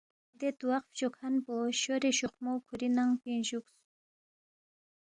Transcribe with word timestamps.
دے 0.39 0.49
تواق 0.59 0.85
فچوکھن 0.91 1.33
پو 1.45 1.53
شورے 1.81 2.11
شوخمو 2.17 2.53
کُھوری 2.65 2.87
ننگ 2.95 3.13
پوینگ 3.21 3.43
جُوکس 3.47 3.77